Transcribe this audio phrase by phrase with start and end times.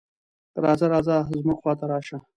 [0.63, 2.17] "راځه راځه زموږ خواته راشه".